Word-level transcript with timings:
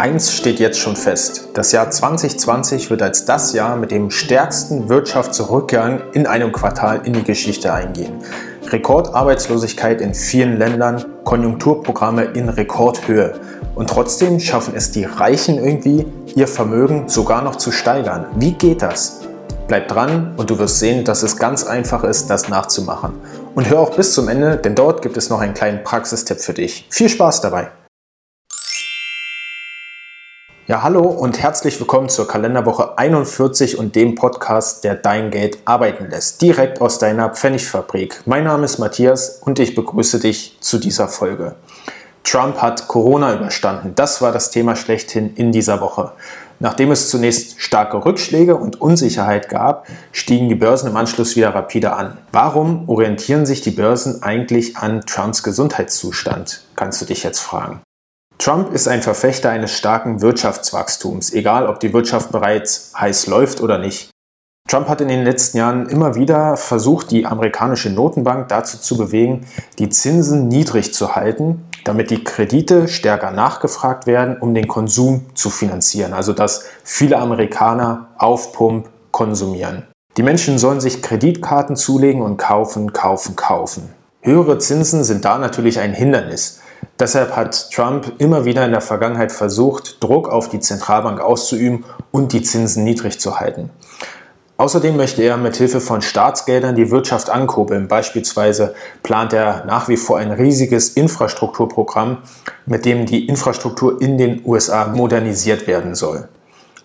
Eins 0.00 0.32
steht 0.32 0.60
jetzt 0.60 0.78
schon 0.78 0.96
fest. 0.96 1.48
Das 1.52 1.72
Jahr 1.72 1.90
2020 1.90 2.88
wird 2.88 3.02
als 3.02 3.26
das 3.26 3.52
Jahr 3.52 3.76
mit 3.76 3.90
dem 3.90 4.10
stärksten 4.10 4.88
Wirtschaftsrückgang 4.88 6.00
in 6.14 6.26
einem 6.26 6.52
Quartal 6.52 7.02
in 7.04 7.12
die 7.12 7.22
Geschichte 7.22 7.74
eingehen. 7.74 8.14
Rekordarbeitslosigkeit 8.66 10.00
in 10.00 10.14
vielen 10.14 10.58
Ländern, 10.58 11.04
Konjunkturprogramme 11.24 12.24
in 12.24 12.48
Rekordhöhe. 12.48 13.34
Und 13.74 13.90
trotzdem 13.90 14.40
schaffen 14.40 14.74
es 14.74 14.90
die 14.90 15.04
Reichen 15.04 15.58
irgendwie, 15.58 16.06
ihr 16.34 16.48
Vermögen 16.48 17.10
sogar 17.10 17.42
noch 17.42 17.56
zu 17.56 17.70
steigern. 17.70 18.24
Wie 18.36 18.52
geht 18.52 18.80
das? 18.80 19.20
Bleib 19.68 19.88
dran 19.88 20.34
und 20.36 20.50
du 20.50 20.58
wirst 20.58 20.78
sehen, 20.78 21.04
dass 21.04 21.22
es 21.22 21.36
ganz 21.36 21.64
einfach 21.64 22.04
ist, 22.04 22.30
das 22.30 22.48
nachzumachen. 22.48 23.12
Und 23.54 23.68
hör 23.68 23.80
auch 23.80 23.96
bis 23.96 24.14
zum 24.14 24.28
Ende, 24.28 24.56
denn 24.56 24.76
dort 24.76 25.02
gibt 25.02 25.16
es 25.16 25.28
noch 25.28 25.40
einen 25.40 25.54
kleinen 25.54 25.82
Praxistipp 25.82 26.40
für 26.40 26.54
dich. 26.54 26.86
Viel 26.90 27.08
Spaß 27.08 27.40
dabei! 27.40 27.70
Ja, 30.68 30.84
hallo 30.84 31.02
und 31.02 31.42
herzlich 31.42 31.80
willkommen 31.80 32.08
zur 32.08 32.28
Kalenderwoche 32.28 32.96
41 32.96 33.76
und 33.76 33.96
dem 33.96 34.14
Podcast, 34.14 34.84
der 34.84 34.94
dein 34.94 35.32
Geld 35.32 35.58
arbeiten 35.64 36.08
lässt, 36.10 36.40
direkt 36.42 36.80
aus 36.80 37.00
deiner 37.00 37.30
Pfennigfabrik. 37.30 38.22
Mein 38.24 38.44
Name 38.44 38.66
ist 38.66 38.78
Matthias 38.78 39.40
und 39.44 39.58
ich 39.58 39.74
begrüße 39.74 40.20
dich 40.20 40.56
zu 40.60 40.78
dieser 40.78 41.08
Folge. 41.08 41.56
Trump 42.22 42.62
hat 42.62 42.86
Corona 42.86 43.34
überstanden. 43.34 43.94
Das 43.96 44.22
war 44.22 44.30
das 44.30 44.52
Thema 44.52 44.76
schlechthin 44.76 45.34
in 45.34 45.50
dieser 45.50 45.80
Woche. 45.80 46.12
Nachdem 46.62 46.90
es 46.90 47.08
zunächst 47.08 47.58
starke 47.58 48.04
Rückschläge 48.04 48.54
und 48.54 48.82
Unsicherheit 48.82 49.48
gab, 49.48 49.86
stiegen 50.12 50.50
die 50.50 50.54
Börsen 50.54 50.90
im 50.90 50.96
Anschluss 50.96 51.34
wieder 51.34 51.54
rapide 51.54 51.94
an. 51.94 52.18
Warum 52.32 52.86
orientieren 52.86 53.46
sich 53.46 53.62
die 53.62 53.70
Börsen 53.70 54.22
eigentlich 54.22 54.76
an 54.76 55.00
Trumps 55.00 55.42
Gesundheitszustand? 55.42 56.62
Kannst 56.76 57.00
du 57.00 57.06
dich 57.06 57.22
jetzt 57.22 57.40
fragen. 57.40 57.80
Trump 58.36 58.72
ist 58.72 58.88
ein 58.88 59.02
Verfechter 59.02 59.50
eines 59.50 59.76
starken 59.76 60.20
Wirtschaftswachstums, 60.20 61.32
egal 61.32 61.66
ob 61.66 61.80
die 61.80 61.94
Wirtschaft 61.94 62.30
bereits 62.30 62.92
heiß 62.98 63.26
läuft 63.26 63.62
oder 63.62 63.78
nicht. 63.78 64.10
Trump 64.70 64.88
hat 64.88 65.00
in 65.00 65.08
den 65.08 65.24
letzten 65.24 65.58
Jahren 65.58 65.88
immer 65.88 66.14
wieder 66.14 66.56
versucht, 66.56 67.10
die 67.10 67.26
amerikanische 67.26 67.90
Notenbank 67.90 68.46
dazu 68.46 68.78
zu 68.78 68.96
bewegen, 68.96 69.44
die 69.80 69.88
Zinsen 69.88 70.46
niedrig 70.46 70.94
zu 70.94 71.16
halten, 71.16 71.64
damit 71.82 72.12
die 72.12 72.22
Kredite 72.22 72.86
stärker 72.86 73.32
nachgefragt 73.32 74.06
werden, 74.06 74.36
um 74.38 74.54
den 74.54 74.68
Konsum 74.68 75.26
zu 75.34 75.50
finanzieren, 75.50 76.12
also 76.12 76.32
dass 76.32 76.66
viele 76.84 77.18
Amerikaner 77.18 78.10
auf 78.16 78.52
Pump 78.52 78.88
konsumieren. 79.10 79.88
Die 80.16 80.22
Menschen 80.22 80.56
sollen 80.56 80.80
sich 80.80 81.02
Kreditkarten 81.02 81.74
zulegen 81.74 82.22
und 82.22 82.36
kaufen, 82.36 82.92
kaufen, 82.92 83.34
kaufen. 83.34 83.90
Höhere 84.22 84.58
Zinsen 84.58 85.02
sind 85.02 85.24
da 85.24 85.38
natürlich 85.38 85.80
ein 85.80 85.94
Hindernis. 85.94 86.60
Deshalb 86.96 87.34
hat 87.34 87.72
Trump 87.72 88.12
immer 88.18 88.44
wieder 88.44 88.64
in 88.66 88.70
der 88.70 88.82
Vergangenheit 88.82 89.32
versucht, 89.32 90.00
Druck 90.00 90.28
auf 90.28 90.48
die 90.48 90.60
Zentralbank 90.60 91.20
auszuüben 91.20 91.84
und 92.12 92.32
die 92.32 92.42
Zinsen 92.42 92.84
niedrig 92.84 93.18
zu 93.18 93.40
halten. 93.40 93.70
Außerdem 94.60 94.94
möchte 94.94 95.22
er 95.22 95.38
mit 95.38 95.56
Hilfe 95.56 95.80
von 95.80 96.02
Staatsgeldern 96.02 96.76
die 96.76 96.90
Wirtschaft 96.90 97.30
ankurbeln. 97.30 97.88
Beispielsweise 97.88 98.74
plant 99.02 99.32
er 99.32 99.64
nach 99.64 99.88
wie 99.88 99.96
vor 99.96 100.18
ein 100.18 100.30
riesiges 100.30 100.90
Infrastrukturprogramm, 100.90 102.18
mit 102.66 102.84
dem 102.84 103.06
die 103.06 103.26
Infrastruktur 103.26 104.02
in 104.02 104.18
den 104.18 104.42
USA 104.44 104.88
modernisiert 104.88 105.66
werden 105.66 105.94
soll. 105.94 106.28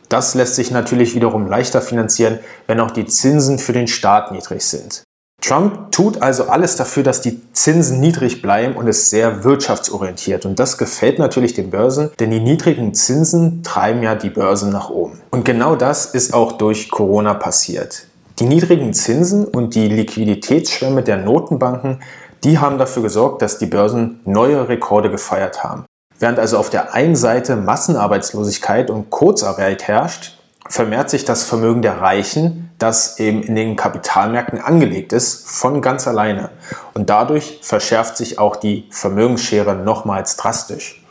Das 0.07 0.35
lässt 0.35 0.55
sich 0.55 0.71
natürlich 0.71 1.15
wiederum 1.15 1.47
leichter 1.47 1.81
finanzieren, 1.81 2.39
wenn 2.65 2.79
auch 2.79 2.91
die 2.91 3.07
Zinsen 3.07 3.59
für 3.59 3.73
den 3.73 3.89
Staat 3.89 4.31
niedrig 4.31 4.63
sind. 4.63 5.03
Trump 5.45 5.91
tut 5.91 6.23
also 6.23 6.45
alles 6.45 6.75
dafür, 6.75 7.03
dass 7.03 7.21
die 7.21 7.39
Zinsen 7.53 7.99
niedrig 7.99 8.41
bleiben 8.41 8.75
und 8.75 8.87
ist 8.87 9.11
sehr 9.11 9.43
wirtschaftsorientiert. 9.43 10.43
Und 10.43 10.57
das 10.57 10.79
gefällt 10.79 11.19
natürlich 11.19 11.53
den 11.53 11.69
Börsen, 11.69 12.09
denn 12.19 12.31
die 12.31 12.39
niedrigen 12.39 12.95
Zinsen 12.95 13.61
treiben 13.61 14.01
ja 14.01 14.15
die 14.15 14.31
Börsen 14.31 14.71
nach 14.71 14.89
oben. 14.89 15.21
Und 15.29 15.45
genau 15.45 15.75
das 15.75 16.07
ist 16.07 16.33
auch 16.33 16.53
durch 16.53 16.89
Corona 16.89 17.35
passiert. 17.35 18.07
Die 18.39 18.45
niedrigen 18.45 18.91
Zinsen 18.95 19.45
und 19.45 19.75
die 19.75 19.87
Liquiditätsschwemme 19.87 21.03
der 21.03 21.17
Notenbanken, 21.17 22.01
die 22.43 22.57
haben 22.57 22.79
dafür 22.79 23.03
gesorgt, 23.03 23.43
dass 23.43 23.59
die 23.59 23.67
Börsen 23.67 24.21
neue 24.25 24.67
Rekorde 24.67 25.11
gefeiert 25.11 25.63
haben. 25.63 25.85
Während 26.17 26.39
also 26.39 26.57
auf 26.57 26.71
der 26.71 26.95
einen 26.95 27.15
Seite 27.15 27.55
Massenarbeitslosigkeit 27.55 28.89
und 28.89 29.11
Kurzarbeit 29.11 29.83
herrscht, 29.83 30.34
vermehrt 30.67 31.09
sich 31.09 31.25
das 31.25 31.43
Vermögen 31.43 31.81
der 31.81 32.01
Reichen 32.01 32.65
das 32.77 33.19
eben 33.19 33.41
in 33.41 33.55
den 33.55 33.75
Kapitalmärkten 33.75 34.59
angelegt 34.59 35.13
ist, 35.13 35.47
von 35.47 35.81
ganz 35.81 36.07
alleine. 36.07 36.49
Und 36.93 37.09
dadurch 37.09 37.59
verschärft 37.61 38.17
sich 38.17 38.37
auch 38.37 38.55
die 38.55 38.87
Vermögensschere 38.89 39.75
nochmals 39.75 40.35
drastisch. 40.35 41.01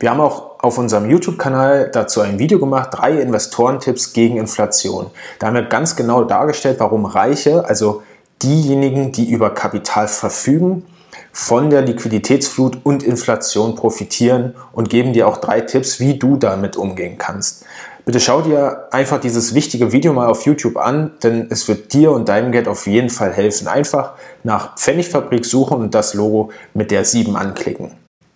Wir 0.00 0.10
haben 0.10 0.20
auch 0.20 0.60
auf 0.60 0.78
unserem 0.78 1.10
YouTube-Kanal 1.10 1.90
dazu 1.92 2.20
ein 2.20 2.38
Video 2.38 2.58
gemacht, 2.58 2.90
drei 2.92 3.12
Investorentipps 3.12 4.12
gegen 4.12 4.36
Inflation. 4.36 5.10
Da 5.38 5.46
haben 5.46 5.54
wir 5.54 5.62
ganz 5.62 5.96
genau 5.96 6.24
dargestellt, 6.24 6.78
warum 6.80 7.04
Reiche, 7.04 7.64
also 7.64 8.02
diejenigen, 8.42 9.12
die 9.12 9.30
über 9.30 9.50
Kapital 9.50 10.08
verfügen, 10.08 10.84
von 11.32 11.70
der 11.70 11.82
Liquiditätsflut 11.82 12.78
und 12.84 13.02
Inflation 13.02 13.74
profitieren 13.74 14.54
und 14.72 14.90
geben 14.90 15.12
dir 15.12 15.26
auch 15.28 15.38
drei 15.38 15.60
Tipps, 15.60 16.00
wie 16.00 16.18
du 16.18 16.36
damit 16.36 16.76
umgehen 16.76 17.16
kannst. 17.18 17.64
Bitte 18.08 18.20
schau 18.20 18.40
dir 18.40 18.88
einfach 18.90 19.20
dieses 19.20 19.52
wichtige 19.52 19.92
Video 19.92 20.14
mal 20.14 20.28
auf 20.28 20.46
YouTube 20.46 20.78
an, 20.78 21.10
denn 21.22 21.48
es 21.50 21.68
wird 21.68 21.92
dir 21.92 22.10
und 22.12 22.30
deinem 22.30 22.52
Geld 22.52 22.66
auf 22.66 22.86
jeden 22.86 23.10
Fall 23.10 23.34
helfen. 23.34 23.68
Einfach 23.68 24.12
nach 24.44 24.78
Pfennigfabrik 24.78 25.44
suchen 25.44 25.76
und 25.76 25.94
das 25.94 26.14
Logo 26.14 26.50
mit 26.72 26.90
der 26.90 27.04
7 27.04 27.36
anklicken. 27.36 27.90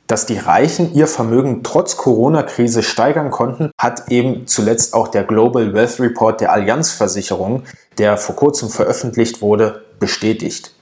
Dass 0.07 0.27
die 0.27 0.37
Reichen 0.37 0.93
ihr 0.93 1.07
Vermögen 1.07 1.63
trotz 1.63 1.97
Corona-Krise 1.97 2.83
steigern 2.83 3.31
konnten, 3.31 3.71
hat 3.81 4.11
eben 4.11 4.47
zuletzt 4.47 4.93
auch 4.93 5.09
der 5.09 5.25
Global 5.25 5.73
Wealth 5.73 6.01
Report 6.01 6.43
der 6.43 6.53
Allianzversicherung, 6.53 7.63
der 7.97 8.19
vor 8.19 8.37
kurzem 8.37 8.69
veröffentlicht 8.69 9.41
wurde, 9.41 9.87
bestätigt. 9.99 10.75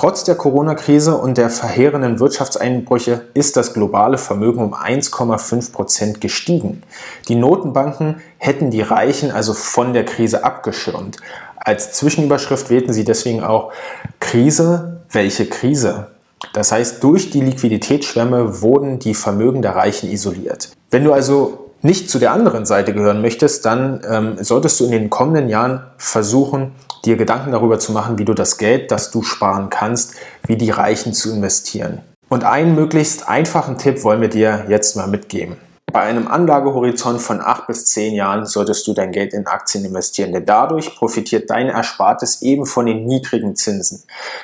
Trotz 0.00 0.22
der 0.22 0.36
Corona-Krise 0.36 1.16
und 1.16 1.38
der 1.38 1.50
verheerenden 1.50 2.20
Wirtschaftseinbrüche 2.20 3.22
ist 3.34 3.56
das 3.56 3.74
globale 3.74 4.16
Vermögen 4.16 4.62
um 4.62 4.72
1,5 4.72 5.72
Prozent 5.72 6.20
gestiegen. 6.20 6.84
Die 7.26 7.34
Notenbanken 7.34 8.20
hätten 8.36 8.70
die 8.70 8.80
Reichen 8.80 9.32
also 9.32 9.54
von 9.54 9.94
der 9.94 10.04
Krise 10.04 10.44
abgeschirmt. 10.44 11.16
Als 11.56 11.94
Zwischenüberschrift 11.94 12.70
wählten 12.70 12.92
sie 12.92 13.02
deswegen 13.02 13.42
auch 13.42 13.72
Krise, 14.20 15.00
welche 15.10 15.46
Krise? 15.46 16.12
Das 16.52 16.70
heißt, 16.70 17.02
durch 17.02 17.30
die 17.30 17.40
Liquiditätsschwemme 17.40 18.62
wurden 18.62 19.00
die 19.00 19.14
Vermögen 19.14 19.62
der 19.62 19.74
Reichen 19.74 20.12
isoliert. 20.12 20.70
Wenn 20.92 21.02
du 21.02 21.12
also 21.12 21.67
nicht 21.82 22.10
zu 22.10 22.18
der 22.18 22.32
anderen 22.32 22.66
Seite 22.66 22.92
gehören 22.92 23.22
möchtest, 23.22 23.64
dann 23.64 24.02
ähm, 24.08 24.36
solltest 24.40 24.80
du 24.80 24.84
in 24.84 24.90
den 24.90 25.10
kommenden 25.10 25.48
Jahren 25.48 25.82
versuchen, 25.96 26.72
dir 27.04 27.16
Gedanken 27.16 27.52
darüber 27.52 27.78
zu 27.78 27.92
machen, 27.92 28.18
wie 28.18 28.24
du 28.24 28.34
das 28.34 28.58
Geld, 28.58 28.90
das 28.90 29.10
du 29.10 29.22
sparen 29.22 29.70
kannst, 29.70 30.14
wie 30.46 30.56
die 30.56 30.70
Reichen 30.70 31.14
zu 31.14 31.32
investieren. 31.32 32.00
Und 32.28 32.44
einen 32.44 32.74
möglichst 32.74 33.28
einfachen 33.28 33.78
Tipp 33.78 34.04
wollen 34.04 34.20
wir 34.20 34.28
dir 34.28 34.66
jetzt 34.68 34.96
mal 34.96 35.06
mitgeben. 35.06 35.56
Bei 35.90 36.02
einem 36.02 36.28
Anlagehorizont 36.28 37.22
von 37.22 37.40
acht 37.40 37.66
bis 37.66 37.86
zehn 37.86 38.12
Jahren 38.14 38.44
solltest 38.44 38.86
du 38.86 38.92
dein 38.92 39.10
Geld 39.10 39.32
in 39.32 39.46
Aktien 39.46 39.86
investieren, 39.86 40.32
denn 40.32 40.44
dadurch 40.44 40.94
profitiert 40.94 41.48
dein 41.48 41.68
Erspartes 41.68 42.42
eben 42.42 42.66
von 42.66 42.84
den 42.84 43.06
niedrigen 43.06 43.56
Zinsen. 43.56 44.02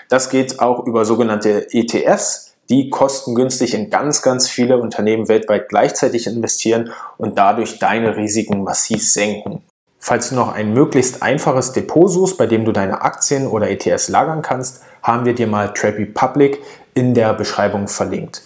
Das 0.08 0.30
geht 0.30 0.60
auch 0.60 0.86
über 0.86 1.04
sogenannte 1.04 1.66
ETFs, 1.70 2.53
die 2.70 2.90
kostengünstig 2.90 3.74
in 3.74 3.90
ganz, 3.90 4.22
ganz 4.22 4.48
viele 4.48 4.78
Unternehmen 4.78 5.28
weltweit 5.28 5.68
gleichzeitig 5.68 6.26
investieren 6.26 6.90
und 7.18 7.38
dadurch 7.38 7.78
deine 7.78 8.16
Risiken 8.16 8.62
massiv 8.62 9.06
senken. 9.06 9.62
Falls 9.98 10.28
du 10.28 10.34
noch 10.34 10.52
ein 10.52 10.74
möglichst 10.74 11.22
einfaches 11.22 11.72
Depot 11.72 12.10
suchst, 12.10 12.36
bei 12.36 12.46
dem 12.46 12.64
du 12.64 12.72
deine 12.72 13.02
Aktien 13.02 13.46
oder 13.46 13.70
ETFs 13.70 14.08
lagern 14.08 14.42
kannst, 14.42 14.82
haben 15.02 15.24
wir 15.24 15.34
dir 15.34 15.46
mal 15.46 15.72
Trade 15.72 16.06
Public 16.06 16.58
in 16.94 17.14
der 17.14 17.32
Beschreibung 17.34 17.88
verlinkt. 17.88 18.42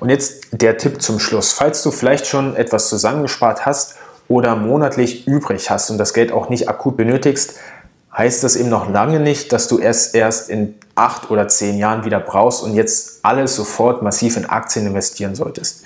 Und 0.00 0.10
jetzt 0.10 0.46
der 0.52 0.78
Tipp 0.78 1.02
zum 1.02 1.18
Schluss. 1.18 1.52
Falls 1.52 1.82
du 1.82 1.90
vielleicht 1.90 2.26
schon 2.26 2.56
etwas 2.56 2.88
zusammengespart 2.88 3.66
hast 3.66 3.96
oder 4.28 4.56
monatlich 4.56 5.26
übrig 5.26 5.70
hast 5.70 5.90
und 5.90 5.98
das 5.98 6.14
Geld 6.14 6.32
auch 6.32 6.48
nicht 6.48 6.68
akut 6.68 6.96
benötigst, 6.96 7.54
heißt 8.16 8.44
das 8.44 8.56
eben 8.56 8.68
noch 8.68 8.88
lange 8.88 9.20
nicht, 9.20 9.52
dass 9.52 9.68
du 9.68 9.78
es 9.78 10.08
erst 10.08 10.48
in 10.48 10.76
acht 10.94 11.30
oder 11.30 11.48
zehn 11.48 11.78
Jahren 11.78 12.04
wieder 12.04 12.20
brauchst 12.20 12.62
und 12.62 12.74
jetzt 12.74 13.20
alles 13.22 13.56
sofort 13.56 14.02
massiv 14.02 14.36
in 14.36 14.46
Aktien 14.46 14.86
investieren 14.86 15.34
solltest. 15.34 15.84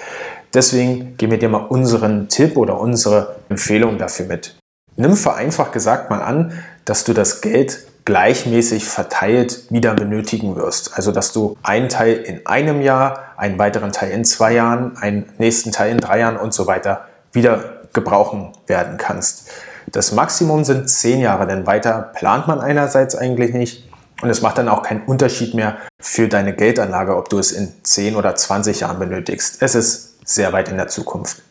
Deswegen 0.54 1.16
geben 1.16 1.32
wir 1.32 1.38
dir 1.38 1.48
mal 1.48 1.58
unseren 1.58 2.28
Tipp 2.28 2.56
oder 2.56 2.80
unsere 2.80 3.36
Empfehlung 3.48 3.98
dafür 3.98 4.26
mit. 4.26 4.56
Nimm 4.96 5.16
vereinfacht 5.16 5.72
gesagt 5.72 6.10
mal 6.10 6.22
an, 6.22 6.52
dass 6.84 7.04
du 7.04 7.12
das 7.12 7.40
Geld 7.40 7.86
gleichmäßig 8.04 8.86
verteilt 8.86 9.70
wieder 9.70 9.94
benötigen 9.94 10.56
wirst. 10.56 10.96
Also 10.96 11.12
dass 11.12 11.32
du 11.32 11.56
einen 11.62 11.90
Teil 11.90 12.14
in 12.14 12.46
einem 12.46 12.80
Jahr, 12.80 13.34
einen 13.36 13.58
weiteren 13.58 13.92
Teil 13.92 14.10
in 14.12 14.24
zwei 14.24 14.54
Jahren, 14.54 14.96
einen 14.96 15.26
nächsten 15.36 15.72
Teil 15.72 15.92
in 15.92 15.98
drei 15.98 16.20
Jahren 16.20 16.38
und 16.38 16.54
so 16.54 16.66
weiter 16.66 17.06
wieder 17.32 17.82
gebrauchen 17.92 18.52
werden 18.66 18.96
kannst. 18.96 19.50
Das 19.92 20.12
Maximum 20.12 20.64
sind 20.64 20.88
zehn 20.88 21.20
Jahre, 21.20 21.46
denn 21.46 21.66
weiter 21.66 22.10
plant 22.14 22.46
man 22.46 22.60
einerseits 22.60 23.14
eigentlich 23.14 23.54
nicht 23.54 23.87
Und 24.20 24.30
es 24.30 24.42
macht 24.42 24.58
dann 24.58 24.68
auch 24.68 24.82
keinen 24.82 25.02
Unterschied 25.02 25.54
mehr 25.54 25.78
für 26.00 26.28
deine 26.28 26.54
Geldanlage, 26.54 27.16
ob 27.16 27.28
du 27.28 27.38
es 27.38 27.52
in 27.52 27.72
10 27.82 28.16
oder 28.16 28.34
20 28.34 28.80
Jahren 28.80 28.98
benötigst. 28.98 29.62
Es 29.62 29.74
ist 29.74 30.26
sehr 30.28 30.52
weit 30.52 30.68
in 30.68 30.76
der 30.76 30.88
Zukunft. 30.88 31.42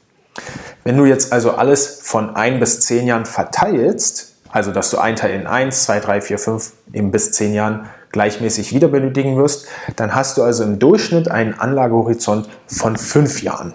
Wenn 0.84 0.98
du 0.98 1.06
jetzt 1.06 1.34
also 1.34 1.52
alles 1.52 2.00
von 2.02 2.36
1 2.36 2.60
bis 2.60 2.80
10 2.82 3.08
Jahren 3.08 3.26
verteilst, 3.26 4.36
also 4.50 4.72
dass 4.72 4.90
du 4.90 4.98
ein 4.98 5.16
Teil 5.16 5.32
in 5.32 5.48
1, 5.48 5.84
2, 5.84 6.00
3, 6.00 6.22
4, 6.22 6.40
5, 6.40 6.74
eben 6.94 7.12
bis 7.12 7.32
10 7.34 7.54
Jahren 7.54 7.90
gleichmäßig 8.12 8.74
wieder 8.74 8.88
benötigen 8.88 9.38
wirst, 9.38 9.68
dann 9.96 10.16
hast 10.16 10.38
du 10.38 10.44
also 10.44 10.64
im 10.64 10.80
Durchschnitt 10.80 11.30
einen 11.30 11.54
Anlagehorizont 11.54 12.48
von 12.68 12.98
5 12.98 13.44
Jahren. 13.44 13.74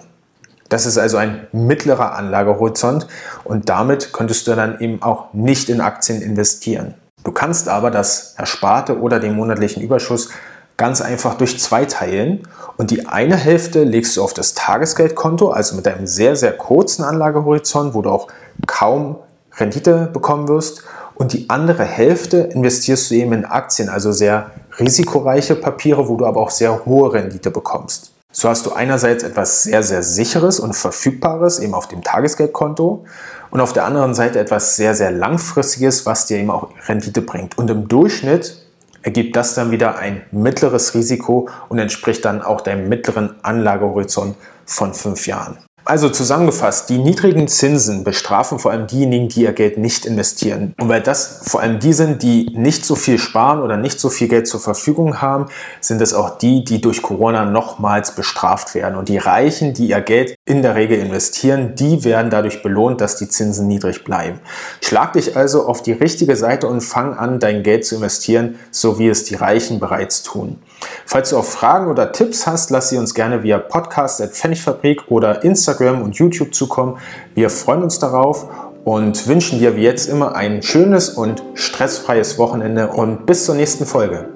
Das 0.69 0.85
ist 0.87 0.97
also 0.97 1.17
ein 1.17 1.47
mittlerer 1.51 2.15
Anlagehorizont 2.15 3.07
und 3.43 3.69
damit 3.69 4.11
könntest 4.11 4.47
du 4.47 4.55
dann 4.55 4.79
eben 4.79 5.03
auch 5.03 5.33
nicht 5.33 5.69
in 5.69 5.81
Aktien 5.81 6.21
investieren. 6.21 6.95
Du 7.23 7.31
kannst 7.31 7.69
aber 7.69 7.91
das 7.91 8.35
Ersparte 8.37 8.99
oder 8.99 9.19
den 9.19 9.35
monatlichen 9.35 9.81
Überschuss 9.81 10.29
ganz 10.77 11.01
einfach 11.01 11.35
durch 11.35 11.59
zwei 11.59 11.85
teilen 11.85 12.47
und 12.77 12.91
die 12.91 13.07
eine 13.07 13.35
Hälfte 13.35 13.83
legst 13.83 14.17
du 14.17 14.23
auf 14.23 14.33
das 14.33 14.53
Tagesgeldkonto, 14.53 15.49
also 15.49 15.75
mit 15.75 15.87
einem 15.87 16.07
sehr, 16.07 16.35
sehr 16.35 16.51
kurzen 16.53 17.03
Anlagehorizont, 17.03 17.93
wo 17.93 18.01
du 18.01 18.09
auch 18.09 18.27
kaum 18.65 19.17
Rendite 19.57 20.09
bekommen 20.11 20.47
wirst 20.47 20.83
und 21.15 21.33
die 21.33 21.49
andere 21.49 21.83
Hälfte 21.83 22.37
investierst 22.37 23.11
du 23.11 23.15
eben 23.15 23.33
in 23.33 23.45
Aktien, 23.45 23.89
also 23.89 24.11
sehr 24.11 24.51
risikoreiche 24.79 25.55
Papiere, 25.55 26.07
wo 26.09 26.17
du 26.17 26.25
aber 26.25 26.41
auch 26.41 26.49
sehr 26.49 26.85
hohe 26.85 27.13
Rendite 27.13 27.51
bekommst. 27.51 28.12
So 28.35 28.49
hast 28.49 28.65
du 28.65 28.73
einerseits 28.73 29.23
etwas 29.23 29.61
sehr, 29.61 29.83
sehr 29.83 30.01
sicheres 30.01 30.59
und 30.59 30.73
verfügbares 30.73 31.59
eben 31.59 31.75
auf 31.75 31.87
dem 31.87 32.01
Tagesgeldkonto 32.01 33.05
und 33.51 33.61
auf 33.61 33.73
der 33.73 33.85
anderen 33.85 34.15
Seite 34.15 34.39
etwas 34.39 34.75
sehr, 34.75 34.95
sehr 34.95 35.11
langfristiges, 35.11 36.07
was 36.07 36.25
dir 36.25 36.39
eben 36.39 36.49
auch 36.49 36.69
Rendite 36.87 37.21
bringt. 37.21 37.59
Und 37.59 37.69
im 37.69 37.87
Durchschnitt 37.87 38.57
ergibt 39.03 39.35
das 39.35 39.53
dann 39.53 39.69
wieder 39.69 39.97
ein 39.97 40.23
mittleres 40.31 40.95
Risiko 40.95 41.47
und 41.69 41.77
entspricht 41.77 42.25
dann 42.25 42.41
auch 42.41 42.61
deinem 42.61 42.89
mittleren 42.89 43.35
Anlagehorizont 43.43 44.35
von 44.65 44.95
fünf 44.95 45.27
Jahren. 45.27 45.59
Also 45.85 46.09
zusammengefasst, 46.09 46.89
die 46.89 46.97
niedrigen 46.97 47.49
Zinsen 47.49 48.05
bestrafen 48.05 48.57
vor 48.57 48.71
allem 48.71 48.87
diejenigen, 48.87 49.27
die 49.27 49.43
ihr 49.43 49.51
Geld 49.51 49.77
nicht 49.77 50.05
investieren. 50.05 50.73
Und 50.79 50.87
weil 50.87 51.01
das 51.01 51.41
vor 51.43 51.59
allem 51.59 51.79
die 51.79 51.91
sind, 51.91 52.23
die 52.23 52.51
nicht 52.55 52.85
so 52.85 52.95
viel 52.95 53.19
sparen 53.19 53.61
oder 53.61 53.75
nicht 53.75 53.99
so 53.99 54.09
viel 54.09 54.29
Geld 54.29 54.47
zur 54.47 54.61
Verfügung 54.61 55.21
haben, 55.21 55.47
sind 55.81 56.01
es 56.01 56.13
auch 56.13 56.37
die, 56.37 56.63
die 56.63 56.79
durch 56.79 57.01
Corona 57.01 57.43
nochmals 57.43 58.15
bestraft 58.15 58.75
werden. 58.75 58.97
Und 58.97 59.09
die 59.09 59.17
Reichen, 59.17 59.73
die 59.73 59.87
ihr 59.87 59.99
Geld 59.99 60.35
in 60.45 60.61
der 60.61 60.75
Regel 60.75 60.99
investieren, 60.99 61.75
die 61.75 62.05
werden 62.05 62.29
dadurch 62.29 62.63
belohnt, 62.63 63.01
dass 63.01 63.17
die 63.17 63.27
Zinsen 63.27 63.67
niedrig 63.67 64.05
bleiben. 64.05 64.39
Schlag 64.81 65.13
dich 65.13 65.35
also 65.35 65.65
auf 65.67 65.81
die 65.81 65.91
richtige 65.91 66.37
Seite 66.37 66.67
und 66.67 66.79
fang 66.79 67.17
an, 67.17 67.39
dein 67.39 67.61
Geld 67.61 67.85
zu 67.85 67.95
investieren, 67.95 68.57
so 68.71 68.99
wie 68.99 69.09
es 69.09 69.25
die 69.25 69.35
Reichen 69.35 69.81
bereits 69.81 70.23
tun. 70.23 70.59
Falls 71.05 71.29
du 71.29 71.37
auch 71.37 71.45
Fragen 71.45 71.89
oder 71.89 72.11
Tipps 72.11 72.47
hast, 72.47 72.69
lass 72.69 72.89
sie 72.89 72.97
uns 72.97 73.13
gerne 73.13 73.43
via 73.43 73.57
Podcast 73.57 74.21
at 74.21 74.31
Pfennigfabrik 74.31 75.03
oder 75.07 75.43
Instagram 75.73 76.01
und 76.01 76.15
YouTube 76.15 76.53
zukommen. 76.53 76.97
Wir 77.33 77.49
freuen 77.49 77.83
uns 77.83 77.99
darauf 77.99 78.47
und 78.83 79.27
wünschen 79.27 79.59
dir 79.59 79.75
wie 79.75 79.81
jetzt 79.81 80.07
immer 80.07 80.35
ein 80.35 80.61
schönes 80.61 81.09
und 81.09 81.43
stressfreies 81.55 82.37
Wochenende 82.37 82.89
und 82.89 83.25
bis 83.25 83.45
zur 83.45 83.55
nächsten 83.55 83.85
Folge. 83.85 84.29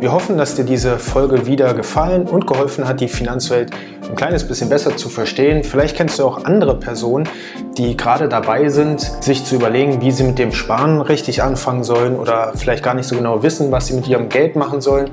Wir 0.00 0.12
hoffen, 0.12 0.38
dass 0.38 0.54
dir 0.54 0.64
diese 0.64 0.98
Folge 0.98 1.46
wieder 1.46 1.74
gefallen 1.74 2.26
und 2.26 2.46
geholfen 2.46 2.88
hat, 2.88 3.00
die 3.02 3.08
Finanzwelt 3.08 3.70
ein 4.08 4.16
kleines 4.16 4.48
bisschen 4.48 4.70
besser 4.70 4.96
zu 4.96 5.10
verstehen. 5.10 5.62
Vielleicht 5.62 5.94
kennst 5.94 6.18
du 6.18 6.24
auch 6.24 6.46
andere 6.46 6.80
Personen, 6.80 7.28
die 7.76 7.98
gerade 7.98 8.26
dabei 8.26 8.70
sind, 8.70 9.02
sich 9.22 9.44
zu 9.44 9.56
überlegen, 9.56 10.00
wie 10.00 10.10
sie 10.10 10.24
mit 10.24 10.38
dem 10.38 10.52
Sparen 10.52 11.02
richtig 11.02 11.42
anfangen 11.42 11.84
sollen 11.84 12.18
oder 12.18 12.54
vielleicht 12.56 12.82
gar 12.82 12.94
nicht 12.94 13.06
so 13.06 13.14
genau 13.14 13.42
wissen, 13.42 13.70
was 13.70 13.88
sie 13.88 13.94
mit 13.94 14.08
ihrem 14.08 14.30
Geld 14.30 14.56
machen 14.56 14.80
sollen. 14.80 15.10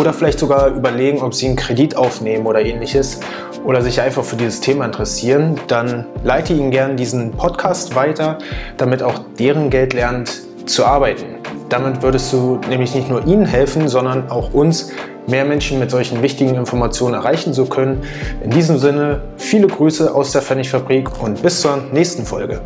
Oder 0.00 0.14
vielleicht 0.14 0.38
sogar 0.38 0.68
überlegen, 0.68 1.20
ob 1.20 1.34
sie 1.34 1.46
einen 1.46 1.56
Kredit 1.56 1.94
aufnehmen 1.94 2.46
oder 2.46 2.62
ähnliches 2.62 3.20
oder 3.66 3.82
sich 3.82 4.00
einfach 4.00 4.24
für 4.24 4.36
dieses 4.36 4.62
Thema 4.62 4.86
interessieren, 4.86 5.60
dann 5.68 6.06
leite 6.24 6.54
ihnen 6.54 6.70
gerne 6.70 6.94
diesen 6.94 7.32
Podcast 7.32 7.94
weiter, 7.94 8.38
damit 8.78 9.02
auch 9.02 9.20
deren 9.38 9.68
Geld 9.68 9.92
lernt 9.92 10.40
zu 10.64 10.86
arbeiten. 10.86 11.26
Damit 11.68 12.00
würdest 12.00 12.32
du 12.32 12.58
nämlich 12.70 12.94
nicht 12.94 13.10
nur 13.10 13.26
ihnen 13.26 13.44
helfen, 13.44 13.88
sondern 13.88 14.30
auch 14.30 14.54
uns, 14.54 14.90
mehr 15.26 15.44
Menschen 15.44 15.78
mit 15.78 15.90
solchen 15.90 16.22
wichtigen 16.22 16.54
Informationen 16.54 17.12
erreichen 17.12 17.52
zu 17.52 17.66
können. 17.66 18.02
In 18.42 18.48
diesem 18.48 18.78
Sinne, 18.78 19.20
viele 19.36 19.66
Grüße 19.66 20.14
aus 20.14 20.32
der 20.32 20.40
Pfennigfabrik 20.40 21.22
und 21.22 21.42
bis 21.42 21.60
zur 21.60 21.76
nächsten 21.92 22.24
Folge. 22.24 22.62